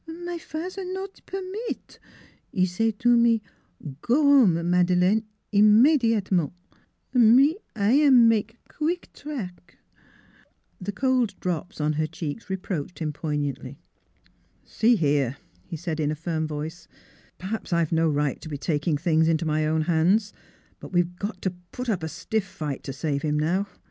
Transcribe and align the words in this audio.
My 0.07 0.39
fa'ter 0.39 0.81
'e 0.81 0.93
not 0.93 1.21
permit; 1.27 1.99
'e 2.51 2.65
say 2.65 2.89
to 2.89 3.15
me, 3.15 3.43
'Go 4.01 4.27
'ome, 4.31 4.67
Madeleine, 4.67 5.25
immediatement' 5.53 6.53
Me 7.13 7.59
I 7.75 7.91
am 7.91 8.27
make 8.27 8.57
queek 8.67 9.13
track." 9.13 9.77
The 10.81 10.91
cold 10.91 11.39
drops 11.39 11.79
on 11.79 11.93
her 11.93 12.07
cheeks 12.07 12.49
reproached 12.49 12.97
him 12.97 13.13
poignantly." 13.13 13.77
See 14.79 14.95
here,"' 14.95 15.37
he 15.67 15.77
said 15.77 15.99
in 15.99 16.09
a 16.09 16.15
firm 16.15 16.47
voice; 16.47 16.87
"perhaps 17.37 17.71
I 17.71 17.77
have 17.77 17.91
no 17.91 18.09
right 18.09 18.41
to 18.41 18.49
be 18.49 18.57
taking 18.57 18.97
things 18.97 19.27
into 19.27 19.45
my 19.45 19.67
own 19.67 19.81
hands. 19.83 20.33
But 20.79 20.93
we've 20.93 21.15
got 21.15 21.43
to 21.43 21.51
put 21.71 21.89
up 21.89 22.01
a 22.01 22.07
stiff 22.07 22.45
fight 22.45 22.81
to 22.85 22.91
save 22.93 23.21
him, 23.21 23.37
now. 23.37 23.67